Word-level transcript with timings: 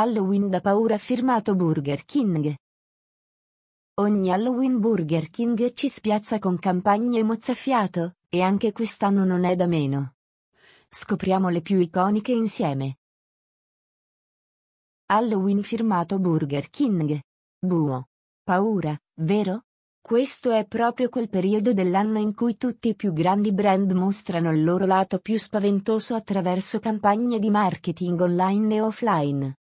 Halloween 0.00 0.48
da 0.48 0.60
paura 0.60 0.96
firmato 0.96 1.56
Burger 1.56 2.04
King. 2.04 2.54
Ogni 3.94 4.30
Halloween 4.30 4.78
Burger 4.78 5.28
King 5.28 5.72
ci 5.72 5.88
spiazza 5.88 6.38
con 6.38 6.56
campagne 6.60 7.24
mozzafiato, 7.24 8.14
e 8.28 8.40
anche 8.40 8.70
quest'anno 8.70 9.24
non 9.24 9.42
è 9.42 9.56
da 9.56 9.66
meno. 9.66 10.14
Scopriamo 10.88 11.48
le 11.48 11.62
più 11.62 11.80
iconiche 11.80 12.30
insieme. 12.30 12.98
Halloween 15.06 15.64
firmato 15.64 16.20
Burger 16.20 16.70
King. 16.70 17.18
Buo. 17.58 18.06
Paura, 18.44 18.96
vero? 19.22 19.64
Questo 20.00 20.52
è 20.52 20.64
proprio 20.64 21.08
quel 21.08 21.28
periodo 21.28 21.72
dell'anno 21.72 22.20
in 22.20 22.36
cui 22.36 22.56
tutti 22.56 22.90
i 22.90 22.94
più 22.94 23.12
grandi 23.12 23.52
brand 23.52 23.90
mostrano 23.90 24.52
il 24.52 24.62
loro 24.62 24.86
lato 24.86 25.18
più 25.18 25.36
spaventoso 25.36 26.14
attraverso 26.14 26.78
campagne 26.78 27.40
di 27.40 27.50
marketing 27.50 28.20
online 28.20 28.76
e 28.76 28.80
offline. 28.80 29.57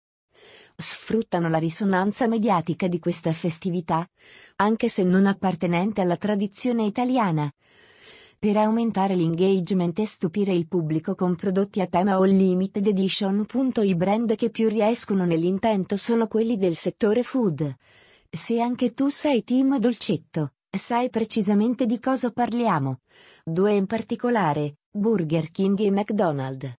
Sfruttano 0.76 1.50
la 1.50 1.60
risonanza 1.60 2.28
mediatica 2.28 2.88
di 2.88 3.00
questa 3.00 3.32
festività, 3.32 4.08
anche 4.58 4.90
se 4.90 5.04
non 5.04 5.26
appartenente 5.26 6.02
alla 6.02 6.18
tradizione 6.18 6.84
italiana, 6.84 7.52
per 8.44 8.58
aumentare 8.58 9.16
l'engagement 9.16 9.98
e 10.00 10.06
stupire 10.06 10.54
il 10.54 10.68
pubblico 10.68 11.16
con 11.16 11.36
prodotti 11.36 11.80
a 11.80 11.88
tema 11.88 12.18
o 12.18 12.26
limited 12.26 12.86
edition. 12.86 13.46
I 13.76 13.96
brand 13.96 14.36
che 14.36 14.50
più 14.50 14.68
riescono 14.68 15.26
nell'intento 15.26 15.96
sono 15.96 16.28
quelli 16.28 16.58
del 16.58 16.76
settore 16.76 17.24
food. 17.24 17.74
Se 18.30 18.60
anche 18.60 18.94
tu 18.94 19.08
sei 19.08 19.46
team 19.46 19.78
dolcetto, 19.78 20.56
sai 20.70 21.10
precisamente 21.10 21.86
di 21.86 22.00
cosa 22.00 22.32
parliamo. 22.32 23.00
Due 23.46 23.74
in 23.74 23.86
particolare, 23.86 24.80
Burger 24.92 25.50
King 25.50 25.80
e 25.80 25.92
McDonald's. 25.92 26.74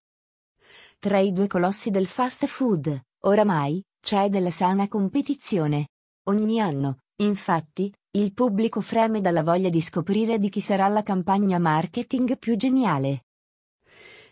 Tra 0.99 1.17
i 1.17 1.31
due 1.31 1.47
colossi 1.47 1.89
del 1.89 2.05
fast 2.05 2.45
food, 2.45 3.03
oramai, 3.25 3.83
c'è 3.99 4.29
della 4.29 4.51
sana 4.51 4.87
competizione. 4.87 5.89
Ogni 6.27 6.59
anno, 6.59 6.99
infatti, 7.17 7.91
il 8.11 8.33
pubblico 8.33 8.81
freme 8.81 9.21
dalla 9.21 9.43
voglia 9.43 9.69
di 9.69 9.81
scoprire 9.81 10.37
di 10.37 10.49
chi 10.49 10.61
sarà 10.61 10.87
la 10.87 11.03
campagna 11.03 11.59
marketing 11.59 12.37
più 12.37 12.55
geniale. 12.55 13.25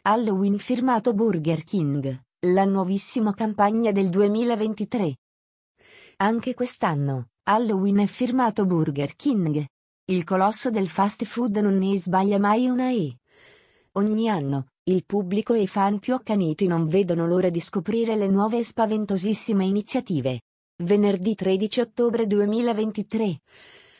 Halloween 0.04 0.58
firmato 0.58 1.14
Burger 1.14 1.64
King, 1.64 2.22
la 2.48 2.66
nuovissima 2.66 3.34
campagna 3.34 3.92
del 3.92 4.10
2023. 4.10 5.16
Anche 6.18 6.54
quest'anno, 6.54 7.30
Halloween 7.44 8.00
è 8.00 8.06
firmato 8.06 8.66
Burger 8.66 9.16
King. 9.16 9.66
Il 10.06 10.24
colosso 10.24 10.70
del 10.70 10.88
fast 10.88 11.24
food 11.24 11.58
non 11.58 11.78
ne 11.78 11.98
sbaglia 11.98 12.38
mai 12.38 12.68
una 12.68 12.92
E. 12.92 13.18
Ogni 13.94 14.30
anno, 14.30 14.68
il 14.86 15.06
pubblico 15.06 15.54
e 15.54 15.62
i 15.62 15.68
fan 15.68 16.00
più 16.00 16.14
accaniti 16.14 16.68
non 16.68 16.88
vedono 16.88 17.26
l'ora 17.26 17.50
di 17.50 17.62
scoprire 17.62 18.18
le 18.18 18.28
nuove 18.28 18.58
e 18.58 18.66
spaventosissime 18.66 19.64
iniziative. 19.64 20.42
Venerdì 20.84 21.36
13 21.36 21.80
ottobre 21.80 22.28
2023. 22.28 23.38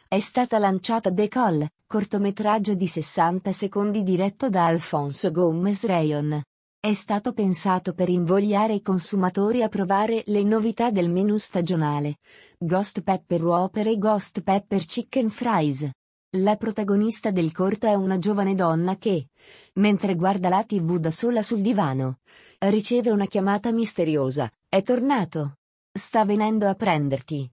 È 0.10 0.20
stata 0.20 0.58
lanciata 0.58 1.10
Decol, 1.10 1.66
cortometraggio 1.88 2.74
di 2.74 2.88
60 2.88 3.54
secondi 3.54 4.04
diretto 4.04 4.50
da 4.50 4.66
Alfonso 4.66 5.32
Gomez 5.32 5.86
Rayon. 5.86 6.42
È 6.78 6.92
stato 6.92 7.32
pensato 7.32 7.94
per 7.94 8.10
invogliare 8.10 8.74
i 8.74 8.82
consumatori 8.82 9.64
a 9.64 9.70
provare 9.70 10.24
le 10.26 10.44
novità 10.44 10.92
del 10.92 11.10
menù 11.10 11.38
stagionale. 11.38 12.18
Ghost 12.58 13.04
Pepper 13.04 13.42
Whopper 13.42 13.88
e 13.88 13.98
Ghost 13.98 14.42
Pepper 14.42 14.84
Chicken 14.84 15.30
Fries. 15.30 15.90
La 16.38 16.56
protagonista 16.56 17.30
del 17.30 17.52
corto 17.52 17.86
è 17.86 17.94
una 17.94 18.18
giovane 18.18 18.56
donna 18.56 18.98
che, 18.98 19.28
mentre 19.74 20.16
guarda 20.16 20.50
la 20.50 20.64
tv 20.64 20.98
da 20.98 21.12
sola 21.12 21.44
sul 21.44 21.62
divano, 21.62 22.22
riceve 22.58 23.12
una 23.12 23.28
chiamata 23.28 23.72
misteriosa. 23.72 24.52
È 24.68 24.82
tornato. 24.82 25.58
Sta 25.92 26.26
venendo 26.26 26.68
a 26.68 26.74
prenderti. 26.74 27.48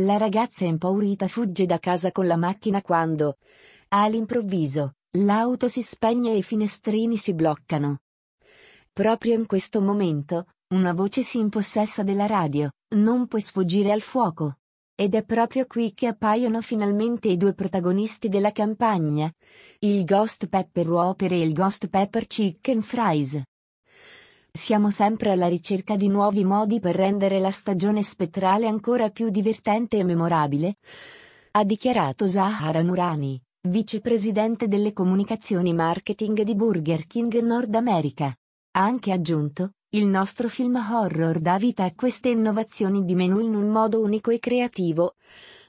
La 0.00 0.16
ragazza 0.16 0.64
impaurita 0.64 1.28
fugge 1.28 1.64
da 1.64 1.78
casa 1.78 2.10
con 2.10 2.26
la 2.26 2.36
macchina 2.36 2.82
quando, 2.82 3.36
all'improvviso, 3.90 4.94
l'auto 5.18 5.68
si 5.68 5.82
spegne 5.82 6.32
e 6.32 6.38
i 6.38 6.42
finestrini 6.42 7.16
si 7.16 7.34
bloccano. 7.34 8.00
Proprio 8.92 9.34
in 9.34 9.46
questo 9.46 9.80
momento, 9.80 10.46
una 10.74 10.92
voce 10.92 11.22
si 11.22 11.38
impossessa 11.38 12.02
della 12.02 12.26
radio, 12.26 12.72
non 12.96 13.28
puoi 13.28 13.42
sfuggire 13.42 13.92
al 13.92 14.00
fuoco. 14.00 14.57
Ed 15.00 15.14
è 15.14 15.22
proprio 15.22 15.64
qui 15.66 15.94
che 15.94 16.08
appaiono 16.08 16.60
finalmente 16.60 17.28
i 17.28 17.36
due 17.36 17.54
protagonisti 17.54 18.28
della 18.28 18.50
campagna, 18.50 19.32
il 19.78 20.04
Ghost 20.04 20.48
Pepper 20.48 20.90
Whopper 20.90 21.32
e 21.34 21.40
il 21.40 21.52
Ghost 21.52 21.86
Pepper 21.86 22.26
Chicken 22.26 22.82
Fries. 22.82 23.40
Siamo 24.50 24.90
sempre 24.90 25.30
alla 25.30 25.46
ricerca 25.46 25.94
di 25.94 26.08
nuovi 26.08 26.44
modi 26.44 26.80
per 26.80 26.96
rendere 26.96 27.38
la 27.38 27.52
stagione 27.52 28.02
spettrale 28.02 28.66
ancora 28.66 29.10
più 29.10 29.28
divertente 29.28 29.98
e 29.98 30.02
memorabile, 30.02 30.78
ha 31.52 31.62
dichiarato 31.62 32.26
Zahara 32.26 32.82
Nurani, 32.82 33.40
vicepresidente 33.68 34.66
delle 34.66 34.92
comunicazioni 34.92 35.72
marketing 35.74 36.42
di 36.42 36.56
Burger 36.56 37.06
King 37.06 37.38
Nord 37.38 37.72
America. 37.76 38.26
Ha 38.72 38.82
anche 38.82 39.12
aggiunto, 39.12 39.74
il 39.92 40.04
nostro 40.06 40.50
film 40.50 40.76
horror 40.76 41.38
dà 41.38 41.56
vita 41.56 41.84
a 41.84 41.94
queste 41.94 42.28
innovazioni 42.28 43.06
di 43.06 43.14
menu 43.14 43.38
in 43.40 43.54
un 43.54 43.68
modo 43.68 44.02
unico 44.02 44.30
e 44.30 44.38
creativo, 44.38 45.14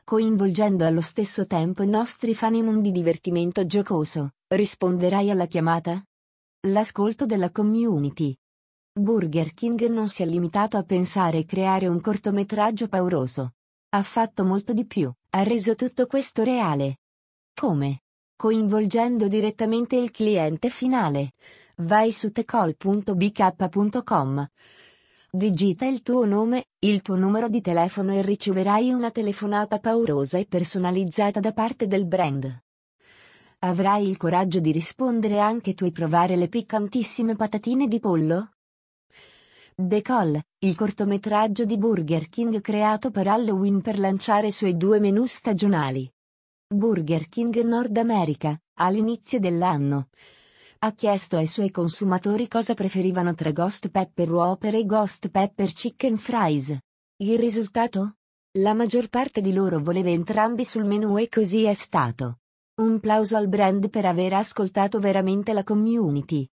coinvolgendo 0.04 0.86
allo 0.86 1.00
stesso 1.00 1.48
tempo 1.48 1.84
i 1.84 1.88
nostri 1.88 2.36
fan 2.36 2.56
in 2.56 2.68
un 2.68 2.82
di 2.82 2.92
divertimento 2.92 3.66
giocoso. 3.66 4.32
Risponderai 4.48 5.30
alla 5.30 5.46
chiamata? 5.46 6.04
L'ascolto 6.68 7.26
della 7.26 7.50
community. 7.50 8.36
Burger 8.92 9.54
King 9.54 9.88
non 9.88 10.10
si 10.10 10.24
è 10.24 10.26
limitato 10.26 10.76
a 10.76 10.84
pensare 10.84 11.38
e 11.38 11.46
creare 11.46 11.88
un 11.88 12.02
cortometraggio 12.02 12.90
pauroso. 12.90 13.54
Ha 13.92 14.04
fatto 14.04 14.44
molto 14.44 14.74
di 14.74 14.86
più, 14.86 15.10
ha 15.30 15.44
reso 15.44 15.76
tutto 15.76 16.08
questo 16.08 16.44
reale. 16.44 16.98
Come? 17.54 18.02
Coinvolgendo 18.36 19.30
direttamente 19.30 19.96
il 19.96 20.12
cliente 20.12 20.70
finale 20.70 21.32
Vai 21.82 22.12
su 22.12 22.34
tecol.bk.com. 22.34 24.50
Digita 25.32 25.86
il 25.86 26.02
tuo 26.02 26.26
nome, 26.26 26.66
il 26.80 27.02
tuo 27.02 27.16
numero 27.16 27.48
di 27.48 27.62
telefono 27.62 28.14
e 28.14 28.22
riceverai 28.22 28.92
una 28.92 29.12
telefonata 29.12 29.80
paurosa 29.80 30.38
e 30.38 30.46
personalizzata 30.46 31.40
da 31.40 31.54
parte 31.54 31.88
del 31.88 32.06
brand. 32.06 32.64
Avrai 33.60 34.10
il 34.10 34.18
coraggio 34.18 34.60
di 34.60 34.74
rispondere 34.74 35.40
anche 35.40 35.74
tu 35.74 35.86
e 35.86 35.94
provare 35.94 36.36
le 36.36 36.50
piccantissime 36.50 37.38
patatine 37.38 37.88
di 37.88 38.02
pollo? 38.02 38.50
Decol, 39.74 40.38
il 40.58 40.76
cortometraggio 40.76 41.64
di 41.64 41.78
Burger 41.78 42.28
King 42.28 42.60
creato 42.60 43.10
per 43.10 43.30
Halloween 43.30 43.80
per 43.80 44.00
lanciare 44.00 44.48
i 44.48 44.52
suoi 44.52 44.76
due 44.76 45.00
menù 45.00 45.26
stagionali. 45.26 46.12
Burger 46.68 47.30
King 47.30 47.58
Nord 47.62 47.96
America, 47.96 48.60
all'inizio 48.74 49.40
dell'anno 49.40 50.10
ha 50.82 50.94
chiesto 50.94 51.36
ai 51.36 51.48
suoi 51.48 51.72
consumatori 51.72 52.48
cosa 52.48 52.74
preferivano 52.74 53.34
tra 53.34 53.52
Ghost 53.52 53.90
Pepper 53.90 54.32
Whopper 54.32 54.76
e 54.76 54.86
Ghost 54.86 55.28
Pepper 55.28 55.74
Chicken 55.74 56.16
Fries. 56.16 56.78
Il 57.18 57.38
risultato? 57.38 58.16
La 58.60 58.74
maggior 58.74 59.10
parte 59.10 59.42
di 59.42 59.52
loro 59.52 59.80
voleva 59.80 60.10
entrambi 60.10 60.64
sul 60.64 60.86
menù 60.86 61.20
e 61.20 61.28
così 61.28 61.64
è 61.64 61.74
stato. 61.74 62.38
Un 62.80 63.02
plauso 63.02 63.36
al 63.36 63.50
brand 63.50 63.90
per 63.90 64.06
aver 64.06 64.34
ascoltato 64.34 65.00
veramente 65.00 65.52
la 65.52 65.66
community. 65.66 66.48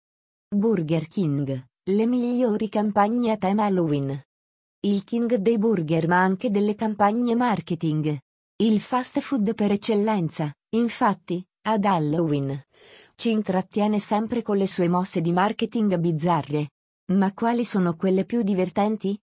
Burger 0.47 1.07
King, 1.07 1.63
le 1.83 2.05
migliori 2.07 2.67
campagne 2.67 3.31
a 3.31 3.37
tema 3.37 3.65
Halloween. 3.65 4.19
Il 4.79 5.03
king 5.03 5.35
dei 5.35 5.59
burger 5.59 6.07
ma 6.07 6.23
anche 6.23 6.49
delle 6.49 6.73
campagne 6.73 7.35
marketing. 7.35 8.17
Il 8.55 8.79
fast 8.79 9.19
food 9.19 9.53
per 9.53 9.71
eccellenza, 9.71 10.51
infatti, 10.69 11.45
ad 11.67 11.85
Halloween 11.85 12.64
ci 13.15 13.31
intrattiene 13.31 13.99
sempre 13.99 14.41
con 14.41 14.57
le 14.57 14.67
sue 14.67 14.87
mosse 14.87 15.21
di 15.21 15.31
marketing 15.31 15.97
bizzarre. 15.97 16.71
Ma 17.13 17.33
quali 17.33 17.65
sono 17.65 17.95
quelle 17.95 18.25
più 18.25 18.41
divertenti? 18.41 19.19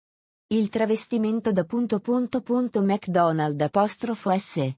Il 0.48 0.68
travestimento 0.68 1.52
da 1.52 1.64
punto 1.64 2.00
punto 2.00 2.40
punto 2.40 2.82
McDonald 2.82 3.60
apostrofo 3.60 4.36
S. 4.36 4.72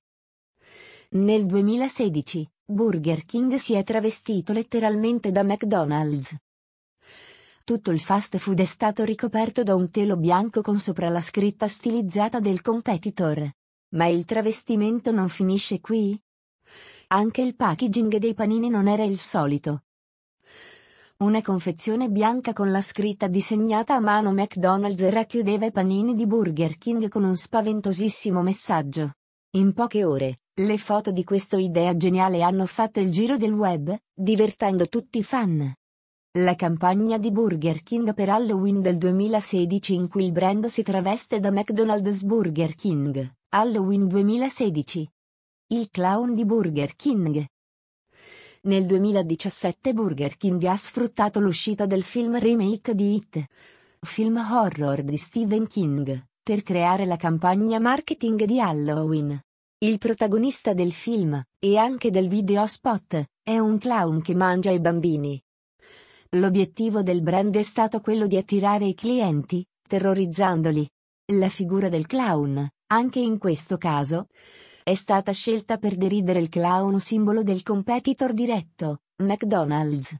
Nel 1.10 1.46
2016, 1.46 2.50
Burger 2.64 3.25
King 3.25 3.55
si 3.55 3.75
è 3.75 3.82
travestito 3.82 4.52
letteralmente 4.52 5.31
da 5.31 5.43
McDonald's. 5.43 6.37
Tutto 7.64 7.90
il 7.90 8.00
fast 8.00 8.37
food 8.38 8.61
è 8.61 8.64
stato 8.64 9.04
ricoperto 9.04 9.62
da 9.62 9.75
un 9.75 9.90
telo 9.90 10.16
bianco 10.16 10.62
con 10.62 10.78
sopra 10.78 11.08
la 11.08 11.20
scritta 11.20 11.69
stilizzata 11.69 12.40
del 12.40 12.62
competitor. 12.62 13.50
Ma 13.90 14.06
il 14.06 14.25
travestimento 14.25 15.11
non 15.12 15.28
finisce 15.28 15.81
qui? 15.81 16.19
Anche 17.10 17.40
il 17.40 17.56
packaging 17.56 18.19
dei 18.19 18.34
panini 18.34 18.69
non 18.69 18.87
era 18.87 19.02
il 19.02 19.16
solito. 19.16 19.84
Una 21.20 21.40
confezione 21.40 22.10
bianca 22.10 22.52
con 22.52 22.70
la 22.70 22.82
scritta 22.82 23.28
disegnata 23.28 23.94
a 23.94 23.99
mano 23.99 24.31
McDonald's 24.31 25.08
racchiudeva 25.08 25.64
i 25.64 25.72
panini 25.72 26.14
di 26.14 26.26
Burger 26.26 26.76
King 26.76 27.08
con 27.08 27.25
un 27.25 27.34
spaventosissimo 27.34 28.43
messaggio. 28.43 29.12
In 29.52 29.72
poche 29.72 30.05
ore, 30.05 30.40
le 30.60 30.76
foto 30.76 31.10
di 31.10 31.25
questa 31.25 31.56
idea 31.56 31.96
geniale 31.96 32.43
hanno 32.43 32.66
fatto 32.66 33.00
il 33.00 33.11
giro 33.11 33.38
del 33.38 33.54
web, 33.54 33.96
divertendo 34.12 34.87
tutti 34.87 35.16
i 35.16 35.22
fan. 35.22 35.72
La 36.40 36.54
campagna 36.56 37.16
di 37.16 37.32
Burger 37.32 37.82
King 37.82 38.12
per 38.12 38.28
Halloween 38.28 38.82
del 38.82 38.99
2016 38.99 39.94
in 39.94 40.08
cui 40.08 40.26
il 40.26 40.32
brand 40.32 40.66
si 40.66 40.82
traveste 40.82 41.40
da 41.40 41.50
McDonald's 41.50 42.22
Burger 42.22 42.75
King, 42.75 43.32
Halloween 43.49 44.06
2016. 44.08 45.08
Il 45.70 45.90
clown 45.90 46.34
di 46.34 46.46
Burger 46.46 46.96
King. 46.96 47.44
Nel 48.62 48.86
2017 48.86 49.92
Burger 49.92 50.38
King 50.38 50.64
ha 50.64 50.74
sfruttato 50.78 51.40
l'uscita 51.40 51.84
del 51.84 52.02
film 52.02 52.38
remake 52.38 52.94
di 52.94 53.16
It, 53.16 53.44
film 54.00 54.38
horror 54.38 55.02
di 55.02 55.18
Stephen 55.18 55.66
King, 55.66 56.24
per 56.42 56.62
creare 56.62 57.04
la 57.04 57.16
campagna 57.16 57.78
marketing 57.78 58.44
di 58.44 58.58
Halloween. 58.58 59.38
Il 59.76 59.98
protagonista 59.98 60.72
del 60.72 60.90
film, 60.90 61.38
e 61.58 61.76
anche 61.76 62.10
del 62.10 62.28
video 62.28 62.66
spot, 62.66 63.22
è 63.42 63.58
un 63.58 63.76
clown 63.76 64.22
che 64.22 64.34
mangia 64.34 64.70
i 64.70 64.80
bambini. 64.80 65.38
L'obiettivo 66.30 67.02
del 67.02 67.20
brand 67.20 67.54
è 67.54 67.62
stato 67.62 68.00
quello 68.00 68.26
di 68.26 68.38
attirare 68.38 68.86
i 68.86 68.94
clienti, 68.94 69.62
terrorizzandoli. 69.86 70.88
La 71.34 71.50
figura 71.50 71.90
del 71.90 72.06
clown, 72.06 72.66
anche 72.86 73.18
in 73.18 73.36
questo 73.36 73.76
caso, 73.76 74.28
è 74.88 74.94
stata 74.94 75.32
scelta 75.32 75.76
per 75.76 75.96
deridere 75.96 76.38
il 76.38 76.49
clown 76.49 76.99
simbolo 76.99 77.43
del 77.43 77.62
competitor 77.62 78.32
diretto, 78.32 79.02
McDonald's. 79.17 80.17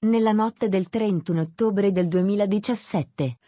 Nella 0.00 0.32
notte 0.32 0.68
del 0.68 0.90
31 0.90 1.40
ottobre 1.40 1.90
del 1.90 2.06
2017. 2.06 3.38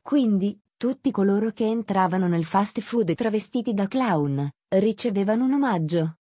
Quindi, 0.00 0.56
tutti 0.76 1.10
coloro 1.10 1.50
che 1.50 1.66
entravano 1.66 2.28
nel 2.28 2.44
fast 2.44 2.78
food 2.78 3.12
travestiti 3.16 3.74
da 3.74 3.88
clown, 3.88 4.48
ricevevano 4.68 5.46
un 5.46 5.54
omaggio. 5.54 6.18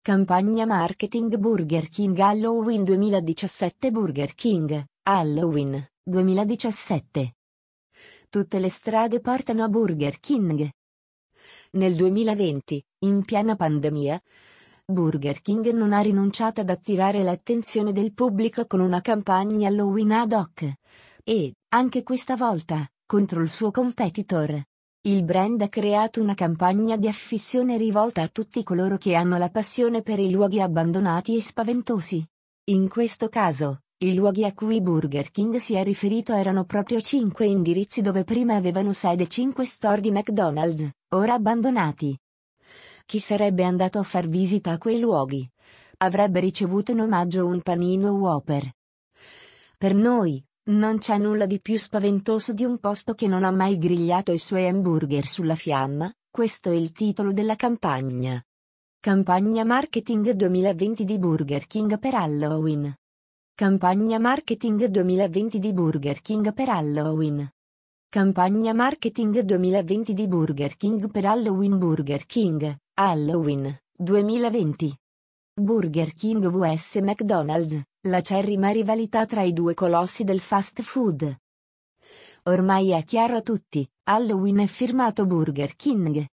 Campagna 0.00 0.64
marketing 0.64 1.38
Burger 1.38 1.88
King 1.88 2.16
Halloween 2.20 2.84
2017 2.84 3.90
Burger 3.90 4.32
King, 4.36 4.84
Halloween, 5.02 5.84
2017. 6.04 7.34
Tutte 8.28 8.58
le 8.60 8.68
strade 8.68 9.18
portano 9.18 9.64
a 9.64 9.68
Burger 9.68 10.20
King. 10.20 10.70
Nel 11.70 11.94
2020, 11.96 12.82
in 13.00 13.24
piena 13.26 13.54
pandemia, 13.54 14.18
Burger 14.86 15.42
King 15.42 15.70
non 15.72 15.92
ha 15.92 16.00
rinunciato 16.00 16.62
ad 16.62 16.70
attirare 16.70 17.22
l'attenzione 17.22 17.92
del 17.92 18.14
pubblico 18.14 18.66
con 18.66 18.80
una 18.80 19.02
campagna 19.02 19.68
Halloween 19.68 20.12
ad 20.12 20.32
hoc. 20.32 20.72
E, 21.22 21.52
anche 21.68 22.02
questa 22.02 22.36
volta, 22.36 22.88
contro 23.04 23.42
il 23.42 23.50
suo 23.50 23.70
competitor. 23.70 24.62
Il 25.02 25.24
brand 25.24 25.60
ha 25.60 25.68
creato 25.68 26.22
una 26.22 26.34
campagna 26.34 26.96
di 26.96 27.06
affissione 27.06 27.76
rivolta 27.76 28.22
a 28.22 28.28
tutti 28.28 28.62
coloro 28.62 28.96
che 28.96 29.14
hanno 29.14 29.36
la 29.36 29.50
passione 29.50 30.00
per 30.00 30.18
i 30.20 30.30
luoghi 30.30 30.62
abbandonati 30.62 31.36
e 31.36 31.42
spaventosi. 31.42 32.26
In 32.70 32.88
questo 32.88 33.28
caso, 33.28 33.80
i 34.00 34.14
luoghi 34.14 34.44
a 34.44 34.54
cui 34.54 34.80
Burger 34.80 35.32
King 35.32 35.56
si 35.56 35.74
è 35.74 35.82
riferito 35.82 36.32
erano 36.32 36.62
proprio 36.64 37.00
cinque 37.00 37.46
indirizzi 37.46 38.00
dove 38.00 38.22
prima 38.22 38.54
avevano 38.54 38.92
sede 38.92 39.26
cinque 39.26 39.66
store 39.66 40.00
di 40.00 40.12
McDonald's, 40.12 40.88
ora 41.14 41.34
abbandonati. 41.34 42.16
Chi 43.04 43.18
sarebbe 43.18 43.64
andato 43.64 43.98
a 43.98 44.04
far 44.04 44.28
visita 44.28 44.70
a 44.70 44.78
quei 44.78 45.00
luoghi? 45.00 45.50
Avrebbe 45.96 46.38
ricevuto 46.38 46.92
in 46.92 47.00
omaggio 47.00 47.44
un 47.44 47.60
panino 47.60 48.12
Whopper. 48.12 48.72
Per 49.76 49.94
noi, 49.96 50.40
non 50.66 50.98
c'è 50.98 51.18
nulla 51.18 51.46
di 51.46 51.60
più 51.60 51.76
spaventoso 51.76 52.52
di 52.52 52.62
un 52.62 52.78
posto 52.78 53.14
che 53.14 53.26
non 53.26 53.42
ha 53.42 53.50
mai 53.50 53.78
grigliato 53.78 54.30
i 54.30 54.38
suoi 54.38 54.68
hamburger 54.68 55.26
sulla 55.26 55.56
fiamma, 55.56 56.08
questo 56.30 56.70
è 56.70 56.74
il 56.74 56.92
titolo 56.92 57.32
della 57.32 57.56
campagna. 57.56 58.40
Campagna 59.00 59.64
Marketing 59.64 60.30
2020 60.30 61.04
di 61.04 61.18
Burger 61.18 61.66
King 61.66 61.98
per 61.98 62.14
Halloween. 62.14 62.94
Campagna 63.58 64.20
Marketing 64.20 64.84
2020 64.84 65.58
di 65.58 65.72
Burger 65.72 66.20
King 66.20 66.54
per 66.54 66.68
Halloween. 66.68 67.44
Campagna 68.08 68.72
Marketing 68.72 69.40
2020 69.40 70.14
di 70.14 70.28
Burger 70.28 70.76
King 70.76 71.10
per 71.10 71.24
Halloween 71.24 71.76
Burger 71.76 72.24
King, 72.24 72.76
Halloween, 72.94 73.76
2020. 73.96 74.96
Burger 75.60 76.14
King 76.14 76.48
vs 76.48 77.00
McDonald's, 77.02 77.82
la 78.06 78.20
cerrima 78.20 78.68
rivalità 78.68 79.26
tra 79.26 79.42
i 79.42 79.52
due 79.52 79.74
colossi 79.74 80.22
del 80.22 80.38
fast 80.38 80.80
food. 80.82 81.36
Ormai 82.44 82.90
è 82.90 83.02
chiaro 83.02 83.38
a 83.38 83.42
tutti, 83.42 83.84
Halloween 84.04 84.58
è 84.58 84.66
firmato 84.66 85.26
Burger 85.26 85.74
King. 85.74 86.24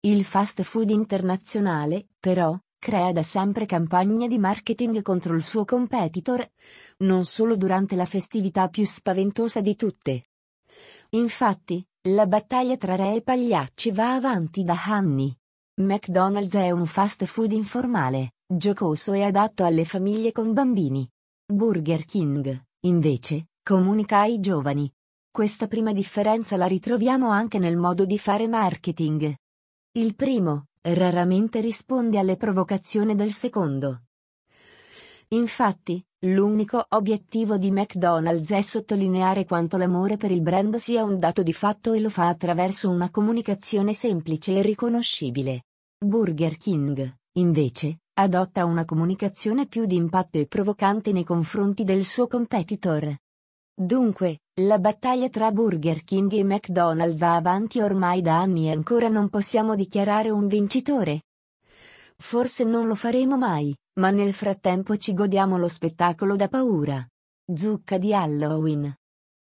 Il 0.00 0.24
fast 0.26 0.60
food 0.60 0.90
internazionale, 0.90 2.08
però, 2.20 2.54
crea 2.86 3.10
da 3.10 3.24
sempre 3.24 3.66
campagne 3.66 4.28
di 4.28 4.38
marketing 4.38 5.02
contro 5.02 5.34
il 5.34 5.42
suo 5.42 5.64
competitor, 5.64 6.48
non 6.98 7.24
solo 7.24 7.56
durante 7.56 7.96
la 7.96 8.04
festività 8.06 8.68
più 8.68 8.86
spaventosa 8.86 9.60
di 9.60 9.74
tutte. 9.74 10.26
Infatti, 11.10 11.84
la 12.10 12.28
battaglia 12.28 12.76
tra 12.76 12.94
re 12.94 13.16
e 13.16 13.22
pagliacci 13.22 13.90
va 13.90 14.14
avanti 14.14 14.62
da 14.62 14.80
anni. 14.86 15.36
McDonald's 15.80 16.54
è 16.54 16.70
un 16.70 16.86
fast 16.86 17.24
food 17.24 17.50
informale, 17.50 18.34
giocoso 18.46 19.12
e 19.14 19.24
adatto 19.24 19.64
alle 19.64 19.84
famiglie 19.84 20.30
con 20.30 20.52
bambini. 20.52 21.10
Burger 21.44 22.04
King, 22.04 22.66
invece, 22.84 23.48
comunica 23.64 24.20
ai 24.20 24.38
giovani. 24.38 24.88
Questa 25.28 25.66
prima 25.66 25.92
differenza 25.92 26.56
la 26.56 26.66
ritroviamo 26.66 27.30
anche 27.30 27.58
nel 27.58 27.76
modo 27.76 28.04
di 28.04 28.16
fare 28.16 28.46
marketing. 28.46 29.34
Il 29.90 30.14
primo, 30.14 30.66
raramente 30.94 31.60
risponde 31.60 32.18
alle 32.18 32.36
provocazioni 32.36 33.14
del 33.14 33.32
secondo. 33.32 34.02
Infatti, 35.28 36.04
l'unico 36.20 36.84
obiettivo 36.90 37.58
di 37.58 37.72
McDonald's 37.72 38.50
è 38.50 38.60
sottolineare 38.60 39.44
quanto 39.44 39.76
l'amore 39.76 40.16
per 40.16 40.30
il 40.30 40.40
brand 40.40 40.76
sia 40.76 41.02
un 41.02 41.18
dato 41.18 41.42
di 41.42 41.52
fatto 41.52 41.92
e 41.92 42.00
lo 42.00 42.10
fa 42.10 42.28
attraverso 42.28 42.90
una 42.90 43.10
comunicazione 43.10 43.92
semplice 43.92 44.56
e 44.56 44.62
riconoscibile. 44.62 45.64
Burger 45.98 46.56
King, 46.56 47.16
invece, 47.32 48.00
adotta 48.14 48.64
una 48.64 48.84
comunicazione 48.84 49.66
più 49.66 49.84
di 49.84 49.96
impatto 49.96 50.38
e 50.38 50.46
provocante 50.46 51.10
nei 51.10 51.24
confronti 51.24 51.82
del 51.82 52.04
suo 52.04 52.28
competitor. 52.28 53.12
Dunque, 53.74 54.42
la 54.62 54.78
battaglia 54.78 55.28
tra 55.28 55.52
Burger 55.52 56.02
King 56.02 56.32
e 56.32 56.42
McDonald's 56.42 57.18
va 57.18 57.36
avanti 57.36 57.78
ormai 57.80 58.22
da 58.22 58.38
anni 58.38 58.68
e 58.68 58.70
ancora 58.70 59.08
non 59.08 59.28
possiamo 59.28 59.74
dichiarare 59.74 60.30
un 60.30 60.46
vincitore. 60.46 61.24
Forse 62.16 62.64
non 62.64 62.86
lo 62.86 62.94
faremo 62.94 63.36
mai, 63.36 63.76
ma 64.00 64.08
nel 64.08 64.32
frattempo 64.32 64.96
ci 64.96 65.12
godiamo 65.12 65.58
lo 65.58 65.68
spettacolo 65.68 66.36
da 66.36 66.48
paura. 66.48 67.06
Zucca 67.54 67.98
di 67.98 68.14
Halloween. 68.14 68.90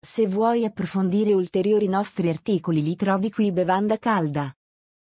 Se 0.00 0.26
vuoi 0.26 0.64
approfondire 0.64 1.34
ulteriori 1.34 1.86
nostri 1.86 2.30
articoli 2.30 2.82
li 2.82 2.96
trovi 2.96 3.30
qui 3.30 3.52
Bevanda 3.52 3.98
Calda. 3.98 4.50